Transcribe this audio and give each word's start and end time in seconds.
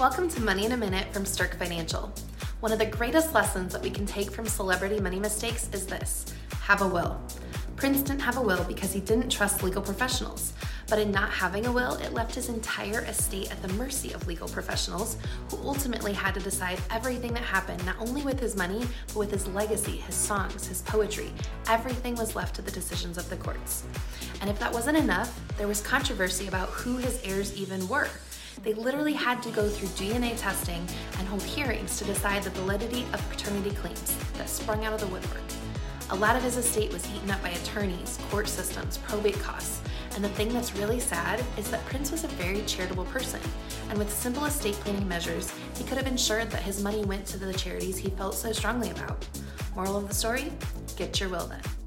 Welcome 0.00 0.30
to 0.30 0.40
Money 0.40 0.64
in 0.64 0.72
a 0.72 0.78
Minute 0.78 1.12
from 1.12 1.24
Sterk 1.24 1.56
Financial. 1.56 2.10
One 2.60 2.72
of 2.72 2.78
the 2.78 2.86
greatest 2.86 3.34
lessons 3.34 3.74
that 3.74 3.82
we 3.82 3.90
can 3.90 4.06
take 4.06 4.30
from 4.30 4.46
celebrity 4.46 4.98
money 4.98 5.20
mistakes 5.20 5.68
is 5.74 5.84
this 5.84 6.24
have 6.62 6.80
a 6.80 6.88
will. 6.88 7.20
Prince 7.76 8.00
didn't 8.00 8.22
have 8.22 8.38
a 8.38 8.40
will 8.40 8.64
because 8.64 8.94
he 8.94 9.00
didn't 9.00 9.28
trust 9.28 9.62
legal 9.62 9.82
professionals, 9.82 10.54
but 10.88 10.98
in 10.98 11.10
not 11.10 11.28
having 11.28 11.66
a 11.66 11.72
will, 11.72 11.96
it 11.96 12.14
left 12.14 12.34
his 12.34 12.48
entire 12.48 13.02
estate 13.02 13.52
at 13.52 13.60
the 13.60 13.68
mercy 13.74 14.14
of 14.14 14.26
legal 14.26 14.48
professionals 14.48 15.18
who 15.50 15.58
ultimately 15.58 16.14
had 16.14 16.32
to 16.32 16.40
decide 16.40 16.80
everything 16.88 17.34
that 17.34 17.42
happened, 17.42 17.84
not 17.84 18.00
only 18.00 18.22
with 18.22 18.40
his 18.40 18.56
money, 18.56 18.86
but 19.08 19.16
with 19.16 19.30
his 19.30 19.46
legacy, 19.48 19.98
his 19.98 20.14
songs, 20.14 20.66
his 20.66 20.80
poetry. 20.80 21.30
Everything 21.68 22.14
was 22.14 22.34
left 22.34 22.56
to 22.56 22.62
the 22.62 22.70
decisions 22.70 23.18
of 23.18 23.28
the 23.28 23.36
courts. 23.36 23.84
And 24.40 24.48
if 24.48 24.58
that 24.60 24.72
wasn't 24.72 24.96
enough, 24.96 25.38
there 25.58 25.68
was 25.68 25.82
controversy 25.82 26.48
about 26.48 26.70
who 26.70 26.96
his 26.96 27.20
heirs 27.22 27.54
even 27.54 27.86
were. 27.86 28.08
They 28.62 28.74
literally 28.74 29.12
had 29.12 29.42
to 29.42 29.50
go 29.50 29.68
through 29.68 29.88
DNA 29.88 30.38
testing 30.38 30.86
and 31.18 31.28
hold 31.28 31.42
hearings 31.42 31.98
to 31.98 32.04
decide 32.04 32.42
the 32.42 32.50
validity 32.50 33.06
of 33.12 33.30
paternity 33.30 33.70
claims 33.70 34.16
that 34.34 34.48
sprung 34.48 34.84
out 34.84 34.92
of 34.92 35.00
the 35.00 35.06
woodwork. 35.06 35.42
A 36.10 36.16
lot 36.16 36.34
of 36.34 36.42
his 36.42 36.56
estate 36.56 36.92
was 36.92 37.08
eaten 37.14 37.30
up 37.30 37.40
by 37.42 37.50
attorneys, 37.50 38.18
court 38.30 38.48
systems, 38.48 38.98
probate 38.98 39.38
costs, 39.38 39.80
and 40.16 40.24
the 40.24 40.28
thing 40.30 40.52
that's 40.52 40.74
really 40.74 40.98
sad 40.98 41.42
is 41.56 41.70
that 41.70 41.84
Prince 41.86 42.10
was 42.10 42.24
a 42.24 42.28
very 42.28 42.62
charitable 42.62 43.04
person, 43.06 43.40
and 43.88 43.98
with 43.98 44.12
simple 44.12 44.44
estate 44.44 44.74
planning 44.74 45.06
measures, 45.06 45.52
he 45.76 45.84
could 45.84 45.98
have 45.98 46.08
ensured 46.08 46.50
that 46.50 46.62
his 46.62 46.82
money 46.82 47.04
went 47.04 47.26
to 47.26 47.38
the 47.38 47.54
charities 47.54 47.96
he 47.96 48.10
felt 48.10 48.34
so 48.34 48.52
strongly 48.52 48.90
about. 48.90 49.24
Moral 49.76 49.96
of 49.96 50.08
the 50.08 50.14
story? 50.14 50.52
Get 50.96 51.20
your 51.20 51.28
will 51.28 51.46
then. 51.46 51.79